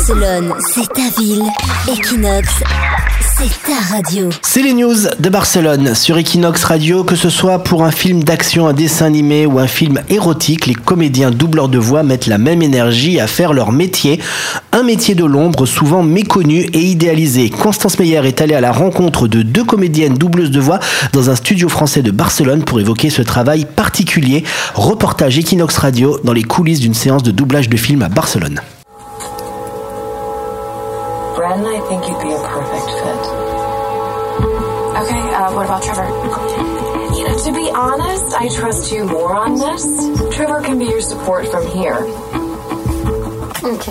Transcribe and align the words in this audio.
Barcelone, 0.00 0.54
c'est 0.72 0.88
ta 0.94 1.20
ville. 1.20 1.42
Equinox, 1.86 2.48
c'est 3.36 3.70
ta 3.70 3.94
radio. 3.94 4.30
C'est 4.40 4.62
les 4.62 4.72
news 4.72 4.96
de 5.18 5.28
Barcelone 5.28 5.94
sur 5.94 6.16
Equinox 6.16 6.64
Radio, 6.64 7.04
que 7.04 7.16
ce 7.16 7.28
soit 7.28 7.58
pour 7.58 7.84
un 7.84 7.90
film 7.90 8.24
d'action, 8.24 8.66
un 8.66 8.72
dessin 8.72 9.04
animé 9.04 9.44
ou 9.44 9.58
un 9.58 9.66
film 9.66 10.00
érotique, 10.08 10.64
les 10.64 10.74
comédiens 10.74 11.30
doubleurs 11.30 11.68
de 11.68 11.76
voix 11.76 12.02
mettent 12.02 12.28
la 12.28 12.38
même 12.38 12.62
énergie 12.62 13.20
à 13.20 13.26
faire 13.26 13.52
leur 13.52 13.72
métier, 13.72 14.20
un 14.72 14.84
métier 14.84 15.14
de 15.14 15.24
l'ombre 15.26 15.66
souvent 15.66 16.02
méconnu 16.02 16.60
et 16.72 16.80
idéalisé. 16.80 17.50
Constance 17.50 17.98
Meyer 17.98 18.26
est 18.26 18.40
allée 18.40 18.54
à 18.54 18.62
la 18.62 18.72
rencontre 18.72 19.28
de 19.28 19.42
deux 19.42 19.64
comédiennes 19.64 20.14
doubleuses 20.14 20.50
de 20.50 20.60
voix 20.60 20.80
dans 21.12 21.28
un 21.28 21.36
studio 21.36 21.68
français 21.68 22.00
de 22.00 22.10
Barcelone 22.10 22.64
pour 22.64 22.80
évoquer 22.80 23.10
ce 23.10 23.20
travail 23.20 23.66
particulier. 23.66 24.44
Reportage 24.74 25.38
Equinox 25.38 25.76
Radio 25.76 26.18
dans 26.24 26.32
les 26.32 26.44
coulisses 26.44 26.80
d'une 26.80 26.94
séance 26.94 27.22
de 27.22 27.32
doublage 27.32 27.68
de 27.68 27.76
film 27.76 28.00
à 28.00 28.08
Barcelone. 28.08 28.62
Okay, 35.00 35.34
uh, 35.34 35.52
what 35.54 35.64
about 35.64 35.82
Trevor? 35.82 36.04
You 37.16 37.24
know, 37.26 37.38
to 37.44 37.52
be 37.52 37.70
honest, 37.74 38.34
I 38.38 38.48
trust 38.48 38.92
you 38.92 39.04
more 39.04 39.34
on 39.34 39.54
this. 39.54 40.36
Trevor 40.36 40.60
can 40.60 40.78
be 40.78 40.84
your 40.86 41.00
support 41.00 41.48
from 41.48 41.66
here. 41.68 42.04
Ok. 43.64 43.88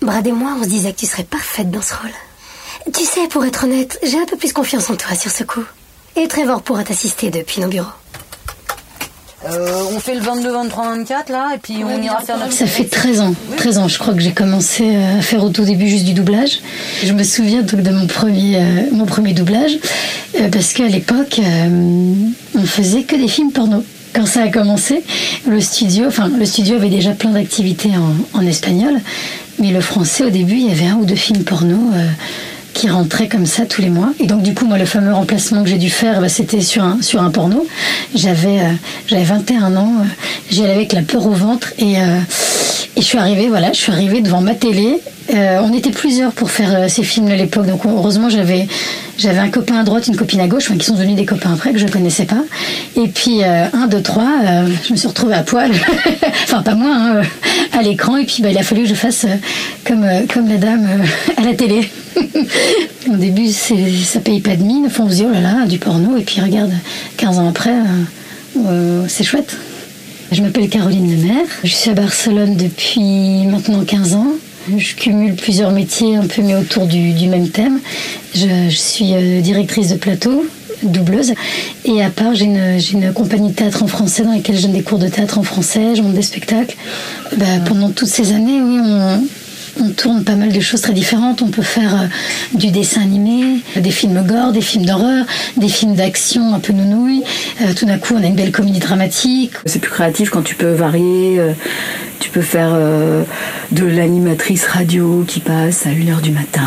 Brad 0.00 0.26
et 0.26 0.32
moi, 0.32 0.54
on 0.58 0.62
se 0.62 0.68
disait 0.68 0.92
que 0.92 1.00
tu 1.00 1.06
serais 1.06 1.24
parfaite 1.24 1.70
dans 1.70 1.82
ce 1.82 1.94
rôle. 1.94 2.12
Tu 2.92 3.04
sais, 3.04 3.26
pour 3.28 3.44
être 3.44 3.64
honnête, 3.64 3.98
j'ai 4.02 4.18
un 4.18 4.26
peu 4.26 4.36
plus 4.36 4.52
confiance 4.52 4.90
en 4.90 4.96
toi 4.96 5.14
sur 5.16 5.30
ce 5.30 5.42
coup. 5.44 5.64
Et 6.14 6.28
Trevor 6.28 6.62
pourra 6.62 6.84
t'assister 6.84 7.30
depuis 7.30 7.60
nos 7.60 7.68
bureaux. 7.68 7.90
Euh, 9.52 9.84
on 9.94 9.98
fait 10.00 10.14
le 10.14 10.20
22, 10.20 10.50
23, 10.52 10.84
24 10.96 11.28
là, 11.30 11.48
et 11.54 11.58
puis 11.58 11.76
on 11.84 12.02
ira 12.02 12.20
faire 12.20 12.38
notre. 12.38 12.52
Ça 12.52 12.66
fait 12.66 12.84
13 12.84 13.20
ans, 13.20 13.34
13 13.56 13.78
ans, 13.78 13.88
je 13.88 13.98
crois 13.98 14.14
que 14.14 14.20
j'ai 14.20 14.32
commencé 14.32 14.84
à 14.96 15.20
faire 15.20 15.44
au 15.44 15.50
tout 15.50 15.64
début 15.64 15.88
juste 15.88 16.04
du 16.04 16.14
doublage. 16.14 16.60
Je 17.04 17.12
me 17.12 17.22
souviens 17.22 17.62
donc 17.62 17.82
de 17.82 17.90
mon 17.90 18.06
premier, 18.06 18.56
euh, 18.56 18.60
mon 18.92 19.04
premier 19.06 19.32
doublage, 19.32 19.72
euh, 20.40 20.48
parce 20.50 20.72
qu'à 20.72 20.86
l'époque, 20.88 21.40
euh, 21.40 22.14
on 22.56 22.64
faisait 22.64 23.02
que 23.02 23.16
des 23.16 23.28
films 23.28 23.52
porno. 23.52 23.84
Quand 24.14 24.26
ça 24.26 24.42
a 24.42 24.48
commencé, 24.48 25.02
le 25.48 25.60
studio, 25.60 26.04
enfin 26.06 26.30
le 26.38 26.44
studio 26.44 26.76
avait 26.76 26.90
déjà 26.90 27.12
plein 27.12 27.30
d'activités 27.30 27.90
en, 27.96 28.38
en 28.38 28.46
espagnol, 28.46 29.00
mais 29.58 29.70
le 29.70 29.80
français 29.80 30.24
au 30.24 30.30
début, 30.30 30.56
il 30.56 30.68
y 30.68 30.70
avait 30.70 30.86
un 30.86 30.96
ou 30.96 31.06
deux 31.06 31.14
films 31.14 31.44
porno. 31.44 31.76
euh, 31.94 32.06
qui 32.72 32.88
rentraient 32.88 33.28
comme 33.28 33.46
ça 33.46 33.66
tous 33.66 33.82
les 33.82 33.90
mois. 33.90 34.12
Et 34.20 34.26
donc 34.26 34.42
du 34.42 34.54
coup, 34.54 34.66
moi, 34.66 34.78
le 34.78 34.84
fameux 34.84 35.12
remplacement 35.12 35.62
que 35.62 35.68
j'ai 35.68 35.78
dû 35.78 35.90
faire, 35.90 36.20
bah, 36.20 36.28
c'était 36.28 36.60
sur 36.60 36.82
un, 36.82 37.00
sur 37.02 37.22
un 37.22 37.30
porno. 37.30 37.66
J'avais 38.14 38.60
euh, 38.60 38.72
j'avais 39.06 39.24
21 39.24 39.76
ans, 39.76 39.92
euh, 40.00 40.04
j'y 40.50 40.62
allais 40.64 40.74
avec 40.74 40.92
la 40.92 41.02
peur 41.02 41.26
au 41.26 41.32
ventre 41.32 41.72
et, 41.78 41.98
euh, 41.98 42.18
je 43.02 43.08
suis 43.08 43.18
arrivée, 43.18 43.48
voilà, 43.48 43.72
je 43.72 43.78
suis 43.78 43.90
arrivée 43.90 44.20
devant 44.20 44.40
ma 44.40 44.54
télé. 44.54 45.00
Euh, 45.34 45.58
on 45.62 45.72
était 45.72 45.90
plusieurs 45.90 46.30
pour 46.30 46.52
faire 46.52 46.72
euh, 46.72 46.88
ces 46.88 47.02
films 47.02 47.28
à 47.28 47.36
l'époque, 47.36 47.66
donc 47.66 47.84
heureusement 47.84 48.28
j'avais 48.28 48.68
j'avais 49.18 49.38
un 49.38 49.50
copain 49.50 49.80
à 49.80 49.82
droite, 49.82 50.06
une 50.06 50.16
copine 50.16 50.38
à 50.38 50.46
gauche, 50.46 50.68
enfin, 50.68 50.78
qui 50.78 50.86
sont 50.86 50.94
devenus 50.94 51.16
des 51.16 51.24
copains 51.24 51.52
après 51.52 51.72
que 51.72 51.78
je 51.78 51.86
connaissais 51.88 52.26
pas. 52.26 52.42
Et 52.96 53.08
puis 53.08 53.42
euh, 53.42 53.66
un, 53.72 53.88
deux, 53.88 54.02
trois, 54.02 54.30
je 54.84 54.92
me 54.92 54.96
suis 54.96 55.08
retrouvée 55.08 55.34
à 55.34 55.42
poil, 55.42 55.72
enfin 56.44 56.62
pas 56.62 56.76
moi, 56.76 56.94
hein, 56.96 57.22
à 57.76 57.82
l'écran. 57.82 58.18
Et 58.18 58.24
puis 58.24 58.40
bah, 58.40 58.50
il 58.50 58.58
a 58.58 58.62
fallu 58.62 58.82
que 58.82 58.88
je 58.88 58.94
fasse 58.94 59.26
comme 59.84 60.06
comme 60.32 60.48
la 60.48 60.58
dame 60.58 60.88
à 61.36 61.42
la 61.42 61.54
télé. 61.54 61.90
Au 63.12 63.16
début, 63.16 63.50
ça 63.50 64.20
paye 64.20 64.40
pas 64.40 64.54
de 64.54 64.62
mine. 64.62 64.88
On 64.96 65.10
se 65.10 65.14
dit, 65.14 65.24
oh 65.28 65.32
là 65.32 65.40
là, 65.40 65.66
du 65.66 65.78
porno. 65.78 66.16
Et 66.16 66.22
puis, 66.22 66.40
regarde, 66.40 66.72
15 67.16 67.38
ans 67.40 67.48
après, 67.48 67.72
c'est 69.08 69.24
chouette. 69.24 69.56
Je 70.32 70.40
m'appelle 70.40 70.70
Caroline 70.70 71.10
Lemaire. 71.10 71.44
Je 71.62 71.74
suis 71.74 71.90
à 71.90 71.92
Barcelone 71.92 72.56
depuis 72.56 73.44
maintenant 73.46 73.84
15 73.84 74.14
ans. 74.14 74.28
Je 74.74 74.94
cumule 74.94 75.34
plusieurs 75.34 75.72
métiers 75.72 76.16
un 76.16 76.26
peu 76.26 76.40
mis 76.40 76.54
autour 76.54 76.86
du, 76.86 77.12
du 77.12 77.28
même 77.28 77.50
thème. 77.50 77.80
Je, 78.34 78.46
je 78.70 78.76
suis 78.76 79.12
euh, 79.12 79.42
directrice 79.42 79.90
de 79.90 79.96
plateau, 79.96 80.46
doubleuse. 80.84 81.34
Et 81.84 82.02
à 82.02 82.08
part, 82.08 82.34
j'ai 82.34 82.46
une, 82.46 83.12
compagnie 83.12 83.50
de 83.50 83.54
théâtre 83.54 83.82
en 83.82 83.86
français 83.86 84.22
dans 84.22 84.32
laquelle 84.32 84.56
je 84.56 84.62
donne 84.62 84.72
des 84.72 84.82
cours 84.82 84.98
de 84.98 85.08
théâtre 85.08 85.36
en 85.36 85.42
français, 85.42 85.96
je 85.96 86.00
monte 86.00 86.14
des 86.14 86.22
spectacles. 86.22 86.76
Bah, 87.36 87.44
pendant 87.66 87.90
toutes 87.90 88.08
ces 88.08 88.32
années, 88.32 88.62
oui, 88.62 88.78
on, 88.82 89.22
on 89.80 89.88
tourne 89.90 90.24
pas 90.24 90.34
mal 90.34 90.52
de 90.52 90.60
choses 90.60 90.80
très 90.82 90.92
différentes. 90.92 91.42
On 91.42 91.48
peut 91.48 91.62
faire 91.62 91.94
euh, 92.02 92.06
du 92.58 92.70
dessin 92.70 93.02
animé, 93.02 93.60
des 93.76 93.90
films 93.90 94.24
gore, 94.26 94.52
des 94.52 94.60
films 94.60 94.84
d'horreur, 94.86 95.24
des 95.56 95.68
films 95.68 95.94
d'action 95.94 96.54
un 96.54 96.60
peu 96.60 96.72
nounouilles. 96.72 97.22
Euh, 97.62 97.72
tout 97.74 97.86
d'un 97.86 97.98
coup, 97.98 98.14
on 98.18 98.22
a 98.22 98.26
une 98.26 98.34
belle 98.36 98.52
comédie 98.52 98.80
dramatique. 98.80 99.52
C'est 99.66 99.78
plus 99.80 99.90
créatif 99.90 100.30
quand 100.30 100.42
tu 100.42 100.54
peux 100.54 100.72
varier. 100.72 101.38
euh, 101.38 101.52
tu 102.20 102.30
peux 102.30 102.40
faire 102.42 102.72
de 103.72 103.84
l'animatrice 103.84 104.64
radio 104.66 105.24
qui 105.26 105.40
passe 105.40 105.86
à 105.86 105.90
1h 105.90 106.20
du 106.20 106.30
matin. 106.30 106.62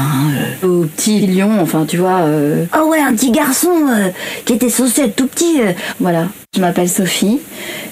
au 0.63 0.81
petit 0.83 1.25
lion, 1.25 1.61
enfin 1.61 1.85
tu 1.87 1.95
vois. 1.95 2.23
euh, 2.23 2.65
Oh 2.77 2.89
ouais, 2.89 2.99
un 2.99 3.13
petit 3.13 3.31
garçon 3.31 3.69
euh, 3.89 4.09
qui 4.43 4.51
était 4.51 4.69
censé 4.69 5.03
être 5.03 5.15
tout 5.15 5.27
petit. 5.27 5.61
voilà. 6.01 6.27
Je 6.55 6.59
m'appelle 6.59 6.89
Sophie. 6.89 7.39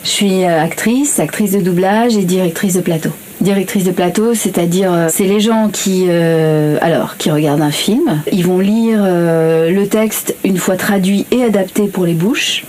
Je 0.04 0.10
suis 0.10 0.44
actrice, 0.44 1.20
actrice 1.20 1.52
de 1.52 1.62
doublage 1.62 2.16
et 2.18 2.24
directrice 2.24 2.74
de 2.76 2.82
plateau. 2.82 3.10
Directrice 3.44 3.84
de 3.84 3.92
plateau, 3.92 4.34
c'est-à-dire 4.36 4.94
euh, 4.94 5.08
c'est 5.10 5.26
les 5.26 5.42
gens 5.42 5.68
qui 5.68 6.06
euh, 6.08 6.78
alors 6.80 7.18
qui 7.18 7.30
regardent 7.30 7.62
un 7.62 7.72
film, 7.72 8.22
ils 8.32 8.46
vont 8.46 8.60
lire 8.60 9.00
euh, 9.02 9.70
le 9.70 9.86
texte 9.88 10.34
une 10.46 10.56
fois 10.56 10.78
traduit 10.78 11.26
et 11.30 11.44
adapté 11.44 11.88
pour 11.88 12.06
les 12.06 12.14
bouches, 12.14 12.64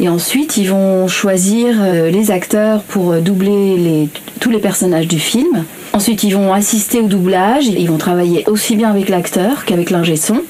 et 0.00 0.10
ensuite 0.10 0.58
ils 0.58 0.68
vont 0.68 1.08
choisir 1.08 1.76
les 2.12 2.30
acteurs 2.30 2.82
pour 2.82 3.14
doubler 3.22 4.10
tous 4.38 4.50
les 4.50 4.58
personnages 4.58 5.08
du 5.08 5.18
film. 5.18 5.64
Ensuite 5.94 6.22
ils 6.24 6.34
vont 6.34 6.52
assister 6.52 7.00
au 7.00 7.06
doublage, 7.06 7.66
ils 7.66 7.88
vont 7.88 7.96
travailler 7.96 8.44
aussi 8.48 8.76
bien 8.76 8.90
avec 8.90 9.08
l'acteur 9.08 9.64
qu'avec 9.64 9.88
l'ingé 9.88 10.16
son. 10.16 10.42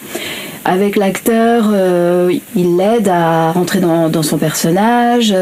Avec 0.69 0.97
l'acteur, 0.97 1.71
euh, 1.72 2.31
il 2.55 2.77
l'aide 2.77 3.09
à 3.09 3.53
rentrer 3.53 3.81
dans, 3.81 4.22
son 4.22 4.37
personnage. 4.37 5.34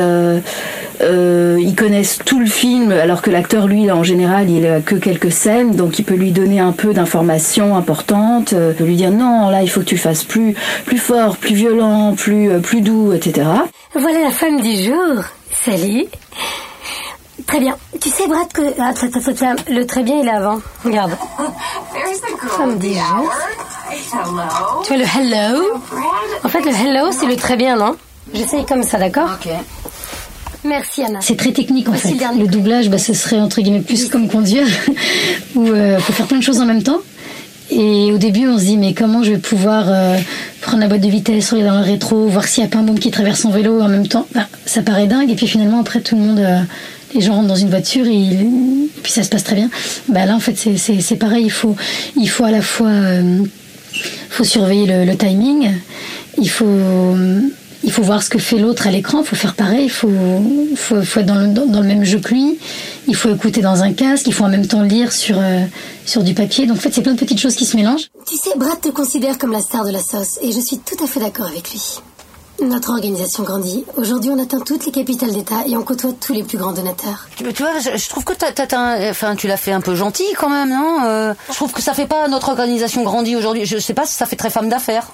Euh, 1.01 1.57
ils 1.61 1.75
connaissent 1.75 2.19
tout 2.25 2.39
le 2.39 2.47
film, 2.47 2.93
alors 2.93 3.23
que 3.23 3.31
l'acteur, 3.31 3.67
lui, 3.67 3.91
en 3.91 4.03
général, 4.03 4.51
il 4.51 4.67
a 4.67 4.81
que 4.81 4.95
quelques 4.95 5.33
scènes, 5.33 5.73
donc 5.73 5.99
il 5.99 6.05
peut 6.05 6.15
lui 6.15 6.33
donner 6.33 6.61
un 6.61 6.73
peu 6.73 6.93
d'informations 6.93 7.77
importantes, 7.77 8.53
euh, 8.53 8.73
peut 8.73 8.85
lui 8.85 8.97
dire 8.97 9.11
non, 9.11 9.51
là, 9.51 9.63
il 9.63 9.71
faut 9.71 9.81
que 9.81 9.87
tu 9.87 9.99
fasses 9.99 10.25
plus, 10.25 10.55
plus 10.85 10.99
fort, 10.99 11.37
plus 11.37 11.55
violent, 11.55 12.15
plus, 12.15 12.51
euh, 12.51 12.59
plus 12.59 12.81
doux, 12.81 13.13
etc. 13.13 13.47
Voilà 13.95 14.21
la 14.21 14.31
femme 14.31 14.61
du 14.61 14.77
jour. 14.83 15.25
Salut. 15.53 16.05
Très 17.47 17.61
bien. 17.61 17.77
Tu 18.01 18.09
sais, 18.09 18.27
Brad, 18.27 18.53
que... 18.53 18.63
Ah, 18.81 18.93
le 19.71 19.85
très 19.85 20.03
bien, 20.03 20.21
il 20.21 20.27
est 20.27 20.31
avant. 20.31 20.59
Regarde. 20.85 21.13
Femme 22.49 22.79
du 22.79 22.93
jour. 22.93 23.33
Tu 24.85 24.95
vois 24.95 24.97
le 24.97 25.05
hello? 25.05 25.81
En 26.45 26.49
fait, 26.49 26.61
le 26.61 26.71
hello, 26.71 27.11
c'est 27.13 27.27
le 27.27 27.37
très 27.37 27.57
bien, 27.57 27.77
non? 27.77 27.97
J'essaye 28.35 28.67
comme 28.67 28.83
ça, 28.83 28.99
d'accord? 28.99 29.31
Ok. 29.41 29.53
Merci, 30.65 31.03
Anna. 31.03 31.19
C'est 31.23 31.37
très 31.37 31.53
technique 31.53 31.89
en 31.89 31.93
Voici 31.93 32.19
fait. 32.19 32.25
le 32.39 32.47
doublage, 32.47 32.89
bah, 32.91 32.99
ce 32.99 33.15
serait 33.15 33.39
entre 33.41 33.61
guillemets 33.61 33.81
plus 33.81 34.09
comme 34.09 34.29
conduire, 34.29 34.67
où 35.55 35.67
il 35.67 35.97
faut 36.01 36.13
faire 36.13 36.27
plein 36.27 36.39
de 36.39 36.43
choses 36.43 36.61
en 36.61 36.67
même 36.67 36.83
temps. 36.83 36.99
Et 37.71 38.13
au 38.13 38.19
début, 38.19 38.47
on 38.49 38.59
se 38.59 38.65
dit 38.65 38.77
mais 38.77 38.95
comment 38.95 39.23
je 39.25 39.33
vais 39.33 39.39
pouvoir 39.39 39.87
euh, 39.89 40.17
prendre 40.61 40.79
la 40.81 40.89
boîte 40.89 41.01
de 41.01 41.09
vitesse, 41.09 41.51
regarder 41.53 41.71
dans 41.71 41.85
le 41.85 41.85
rétro, 41.93 42.27
voir 42.29 42.47
s'il 42.47 42.63
n'y 42.63 42.69
a 42.69 42.71
pas 42.71 42.79
un 42.79 42.83
môme 42.83 42.99
qui 42.99 43.11
traverse 43.11 43.41
son 43.41 43.51
vélo 43.51 43.81
en 43.81 43.89
même 43.89 44.07
temps. 44.07 44.27
Bah, 44.35 44.47
ça 44.67 44.83
paraît 44.83 45.07
dingue. 45.09 45.31
Et 45.31 45.35
puis 45.35 45.47
finalement, 45.49 45.81
après, 45.81 46.01
tout 46.01 46.15
le 46.15 46.23
monde, 46.23 46.39
euh, 46.39 46.61
les 47.15 47.21
gens 47.21 47.35
rentrent 47.35 47.49
dans 47.49 47.57
une 47.57 47.71
voiture 47.71 48.07
et, 48.07 48.47
puis 49.03 49.13
ça 49.13 49.23
se 49.25 49.29
passe 49.29 49.43
très 49.45 49.57
bien. 49.57 49.69
Bah 50.09 50.27
là, 50.27 50.35
en 50.37 50.41
fait, 50.41 50.57
c'est- 50.57 51.17
pareil. 51.17 51.45
Il 51.45 51.51
faut, 51.53 51.75
il 52.17 52.29
faut 52.29 52.45
à 52.45 52.51
la 52.53 52.63
fois 52.63 52.89
euh, 52.89 53.41
faut 54.31 54.45
surveiller 54.45 54.87
le, 54.87 55.05
le 55.05 55.17
timing. 55.17 55.71
Il 56.39 56.49
faut, 56.51 56.67
il 57.87 57.93
faut 57.93 58.03
voir 58.03 58.23
ce 58.23 58.29
que 58.29 58.39
fait 58.39 58.59
l'autre 58.59 58.87
à 58.87 58.91
l'écran. 58.91 59.21
Il 59.21 59.27
faut 59.27 59.37
faire 59.37 59.55
pareil. 59.55 59.85
Il 59.85 59.91
faut, 59.91 60.11
faut, 60.77 61.01
faut 61.03 61.21
être 61.21 61.27
dans 61.27 61.37
le, 61.37 61.47
dans, 61.49 61.65
dans 61.67 61.81
le 61.81 61.87
même 61.87 62.05
jeu 62.05 62.19
que 62.19 62.35
lui. 62.35 62.59
Il 63.07 63.15
faut 63.17 63.33
écouter 63.35 63.63
dans 63.63 63.83
un 63.83 63.93
casque. 63.95 64.27
Il 64.27 64.35
faut 64.35 64.45
en 64.45 64.49
même 64.51 64.67
temps 64.67 64.83
lire 64.83 65.13
sur, 65.13 65.37
euh, 65.39 65.65
sur 66.05 66.23
du 66.23 66.35
papier. 66.35 66.67
Donc 66.67 66.77
en 66.77 66.81
fait, 66.81 66.93
c'est 66.93 67.01
plein 67.03 67.15
de 67.15 67.19
petites 67.19 67.41
choses 67.41 67.55
qui 67.57 67.65
se 67.65 67.77
mélangent. 67.77 68.09
Tu 68.29 68.37
sais, 68.37 68.51
Brad 68.57 68.81
te 68.81 68.89
considère 68.89 69.39
comme 69.39 69.53
la 69.53 69.61
star 69.63 69.85
de 69.85 69.91
la 69.91 70.01
sauce 70.03 70.39
et 70.43 70.53
je 70.53 70.61
suis 70.61 70.79
tout 70.79 71.03
à 71.03 71.07
fait 71.07 71.21
d'accord 71.21 71.47
avec 71.47 71.71
lui. 71.71 71.81
Notre 72.63 72.91
organisation 72.91 73.43
grandit. 73.45 73.85
Aujourd'hui, 73.99 74.31
on 74.31 74.43
atteint 74.43 74.61
toutes 74.61 74.87
les 74.87 74.91
capitales 74.93 75.31
d'État 75.33 75.63
et 75.69 75.77
on 75.77 75.83
côtoie 75.83 76.13
tous 76.19 76.33
les 76.33 76.43
plus 76.43 76.57
grands 76.57 76.73
donateurs. 76.73 77.29
Mais 77.45 77.53
Tu 77.53 77.63
vois, 77.63 77.73
je, 77.79 77.99
je 77.99 78.09
trouve 78.09 78.25
que 78.25 78.33
t'as, 78.33 78.51
t'as- 78.51 78.67
t'as- 78.67 79.11
enfin, 79.11 79.37
tu 79.37 79.47
l'as 79.47 79.59
fait 79.59 79.73
un 79.73 79.83
peu 79.83 79.95
gentil 79.95 80.25
quand 80.39 80.49
même, 80.49 80.71
non 80.71 81.01
Euh, 81.05 81.35
Je 81.51 81.55
trouve 81.55 81.71
que 81.73 81.83
ça 81.83 81.93
fait 81.93 82.07
pas 82.07 82.27
notre 82.29 82.49
organisation 82.49 83.03
grandie 83.03 83.37
aujourd'hui. 83.37 83.67
Je 83.67 83.77
sais 83.79 83.93
pas 83.95 84.07
si 84.07 84.15
ça 84.15 84.25
fait 84.25 84.37
très 84.37 84.49
femme 84.51 84.71
d'affaires. 84.71 85.07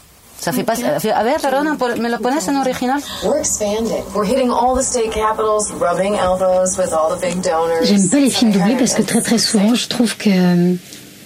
Ça 0.44 0.50
fait 0.50 0.64
pas. 0.64 0.72
A 0.74 1.22
ver, 1.22 1.36
perdona, 1.40 1.76
por- 1.76 1.96
¿me 2.00 2.08
lo 2.10 2.18
pones 2.18 2.48
en 2.48 2.56
original? 2.56 3.00
We're 3.22 3.38
expanding. 3.38 4.02
We're 4.12 4.26
hitting 4.26 4.50
all 4.50 4.74
the 4.76 4.82
state 4.82 5.12
capitals, 5.12 5.70
rubbing 5.80 6.14
elbows 6.16 6.76
with 6.76 6.92
all 6.92 7.16
the 7.16 7.20
big 7.20 7.40
donors. 7.42 7.84
J'aime 7.84 8.08
pas 8.10 8.18
les 8.18 8.28
films 8.30 8.50
doublés 8.50 8.74
parce 8.76 8.94
que 8.94 9.02
très 9.02 9.22
très 9.22 9.38
souvent, 9.38 9.74
je 9.76 9.86
trouve 9.86 10.16
que 10.16 10.74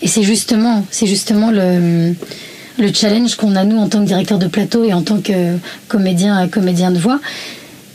et 0.02 0.08
c'est 0.08 0.22
justement, 0.22 0.84
c'est 0.90 1.06
justement 1.06 1.50
le 1.50 2.14
le 2.78 2.92
challenge 2.92 3.36
qu'on 3.36 3.56
a 3.56 3.64
nous 3.64 3.78
en 3.78 3.88
tant 3.88 4.00
que 4.00 4.04
directeur 4.06 4.38
de 4.38 4.48
plateau 4.48 4.84
et 4.84 4.92
en 4.92 5.00
tant 5.00 5.18
que 5.22 5.56
comédien 5.88 6.46
comédien 6.48 6.90
de 6.90 6.98
voix, 6.98 7.18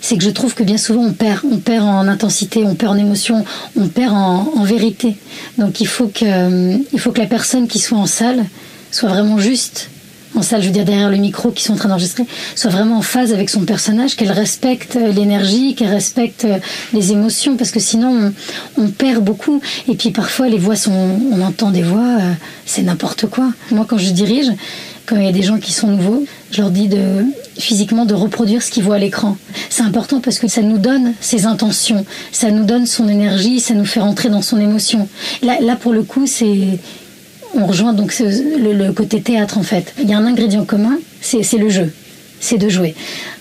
c'est 0.01 0.17
que 0.17 0.23
je 0.23 0.31
trouve 0.31 0.55
que 0.55 0.63
bien 0.63 0.77
souvent 0.79 1.03
on 1.03 1.13
perd, 1.13 1.41
on 1.51 1.57
perd 1.57 1.85
en 1.85 2.07
intensité, 2.07 2.63
on 2.65 2.73
perd 2.73 2.93
en 2.93 2.97
émotion, 2.97 3.45
on 3.79 3.87
perd 3.89 4.11
en, 4.15 4.51
en 4.57 4.63
vérité. 4.63 5.17
Donc 5.59 5.81
il 5.81 5.87
faut 5.87 6.07
que, 6.07 6.77
il 6.91 6.99
faut 6.99 7.11
que 7.11 7.19
la 7.19 7.27
personne 7.27 7.67
qui 7.67 7.77
soit 7.77 7.99
en 7.99 8.07
salle 8.07 8.43
soit 8.89 9.09
vraiment 9.09 9.37
juste 9.37 9.91
en 10.35 10.41
salle, 10.41 10.61
je 10.61 10.67
veux 10.67 10.73
dire 10.73 10.85
derrière 10.85 11.09
le 11.09 11.17
micro, 11.17 11.51
qui 11.51 11.63
sont 11.63 11.73
en 11.73 11.77
train 11.77 11.89
d'enregistrer, 11.89 12.25
soit 12.55 12.71
vraiment 12.71 12.97
en 12.97 13.01
phase 13.01 13.33
avec 13.33 13.49
son 13.49 13.61
personnage, 13.61 14.15
qu'elle 14.15 14.31
respecte 14.31 14.95
l'énergie, 14.95 15.75
qu'elle 15.75 15.89
respecte 15.89 16.47
les 16.93 17.11
émotions, 17.11 17.57
parce 17.57 17.71
que 17.71 17.79
sinon 17.79 18.31
on, 18.77 18.83
on, 18.83 18.87
perd 18.87 19.23
beaucoup. 19.23 19.61
Et 19.87 19.95
puis 19.95 20.11
parfois 20.11 20.47
les 20.47 20.57
voix 20.57 20.75
sont, 20.75 21.19
on 21.31 21.41
entend 21.41 21.71
des 21.71 21.83
voix, 21.83 22.17
euh, 22.19 22.31
c'est 22.65 22.83
n'importe 22.83 23.27
quoi. 23.27 23.51
Moi 23.71 23.85
quand 23.87 23.97
je 23.97 24.11
dirige, 24.11 24.51
quand 25.05 25.17
il 25.17 25.25
y 25.25 25.27
a 25.29 25.33
des 25.33 25.43
gens 25.43 25.57
qui 25.57 25.73
sont 25.73 25.87
nouveaux, 25.87 26.25
je 26.51 26.61
leur 26.61 26.71
dis 26.71 26.87
de 26.87 27.25
physiquement 27.57 28.05
de 28.05 28.13
reproduire 28.13 28.61
ce 28.61 28.71
qu'ils 28.71 28.83
voient 28.83 28.95
à 28.95 28.99
l'écran. 28.99 29.35
C'est 29.69 29.83
important 29.83 30.21
parce 30.21 30.39
que 30.39 30.47
ça 30.47 30.61
nous 30.61 30.77
donne 30.77 31.13
ses 31.19 31.45
intentions, 31.45 32.05
ça 32.31 32.49
nous 32.49 32.63
donne 32.63 32.85
son 32.85 33.09
énergie, 33.09 33.59
ça 33.59 33.73
nous 33.73 33.85
fait 33.85 33.99
rentrer 33.99 34.29
dans 34.29 34.41
son 34.41 34.59
émotion. 34.59 35.09
Là, 35.41 35.57
là 35.59 35.75
pour 35.75 35.91
le 35.91 36.03
coup, 36.03 36.27
c'est 36.27 36.79
on 37.55 37.65
rejoint 37.65 37.93
donc 37.93 38.17
le, 38.19 38.73
le, 38.73 38.91
côté 38.93 39.21
théâtre 39.21 39.57
en 39.57 39.63
fait. 39.63 39.93
Il 40.01 40.09
y 40.09 40.13
a 40.13 40.17
un 40.17 40.25
ingrédient 40.25 40.65
commun, 40.65 40.97
c'est 41.21 41.57
le 41.57 41.69
jeu, 41.69 41.91
c'est 42.39 42.57
de 42.57 42.69
jouer. 42.69 42.95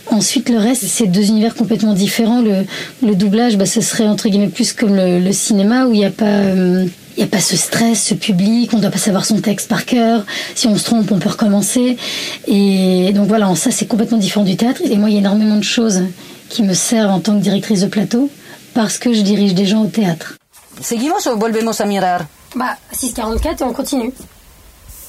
Ensuite, 0.07 0.49
le 0.49 0.59
reste, 0.59 0.83
c'est 0.87 1.07
deux 1.07 1.29
univers 1.29 1.55
complètement 1.55 1.95
différents. 1.95 2.43
Le, 2.43 2.65
le 3.07 3.15
doublage, 3.15 3.57
bah, 3.57 3.67
ce 3.67 3.81
serait 3.81 4.09
entre 4.09 4.29
guillemets 4.29 4.49
plus 4.49 4.73
comme 4.73 4.97
le, 4.97 5.21
le 5.21 5.33
cinéma 5.33 5.87
où 5.87 5.93
il 5.93 6.01
n'y 6.01 6.05
a 6.05 6.11
pas. 6.11 6.27
Euh, 6.27 6.87
il 7.17 7.25
n'y 7.25 7.29
a 7.29 7.33
pas 7.33 7.41
ce 7.41 7.57
stress, 7.57 8.03
ce 8.03 8.15
public, 8.15 8.71
on 8.73 8.77
ne 8.77 8.83
doit 8.83 8.91
pas 8.91 8.97
savoir 8.97 9.27
son 9.27 9.41
texte 9.41 9.69
par 9.69 9.85
cœur. 9.85 10.25
Si 10.55 10.69
on 10.69 10.79
se 10.79 10.85
trompe, 10.85 11.11
on 11.13 11.19
peut 11.19 11.29
recommencer. 11.29 11.99
Et 12.47 13.13
donc 13.13 13.27
voilà, 13.29 13.55
ça 13.57 13.71
c'est 13.71 13.85
complètement 13.85 14.17
différent 14.17 14.45
du 14.45 14.57
théâtre. 14.57 14.81
Et 14.89 14.97
moi, 14.97 15.11
il 15.11 15.15
y 15.15 15.17
a 15.17 15.19
énormément 15.19 15.57
de 15.57 15.65
choses 15.65 16.03
qui 16.49 16.63
me 16.63 16.73
servent 16.73 17.11
en 17.11 17.21
tant 17.21 17.37
que 17.37 17.43
directrice 17.43 17.83
de 17.83 17.89
plateau 17.89 18.31
parce 18.73 18.97
que 18.97 19.13
je 19.13 19.21
dirige 19.21 19.55
des 19.55 19.67
gens 19.67 19.83
au 19.83 19.89
théâtre. 19.89 20.40
¿Seguimos 20.83 21.27
o 21.27 21.37
volvemos 21.37 21.81
a 21.81 21.85
mirar? 21.87 22.27
Bah, 22.55 22.79
6.44 22.93 23.53
et 23.55 23.63
on 23.63 23.73
continue. 23.73 24.13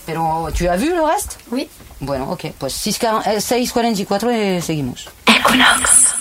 Pero, 0.06 0.50
¿tu 0.57 0.69
as 0.69 0.77
vu 0.79 0.89
le 0.89 1.01
reste? 1.01 1.35
Oui. 1.51 1.69
Bueno, 2.00 2.31
ok. 2.31 2.53
Pues 2.57 2.73
6.44 2.85 4.31
et 4.31 4.62
seguimos. 4.62 5.09
Equinox. 5.27 6.20